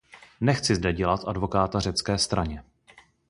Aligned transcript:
Nechci 0.41 0.75
zde 0.75 0.93
dělat 0.93 1.27
advokáta 1.27 1.79
řecké 1.79 2.17
straně. 2.17 2.63